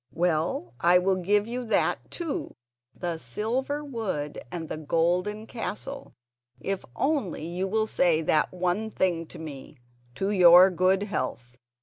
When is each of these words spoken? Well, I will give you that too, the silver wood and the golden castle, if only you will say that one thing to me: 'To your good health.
Well, 0.15 0.73
I 0.79 0.97
will 0.97 1.17
give 1.17 1.45
you 1.45 1.63
that 1.65 2.09
too, 2.09 2.55
the 2.95 3.19
silver 3.19 3.85
wood 3.85 4.39
and 4.51 4.67
the 4.67 4.77
golden 4.79 5.45
castle, 5.45 6.15
if 6.59 6.83
only 6.95 7.45
you 7.45 7.67
will 7.67 7.85
say 7.85 8.23
that 8.23 8.51
one 8.51 8.89
thing 8.89 9.27
to 9.27 9.37
me: 9.37 9.77
'To 10.15 10.31
your 10.31 10.71
good 10.71 11.03
health. 11.03 11.55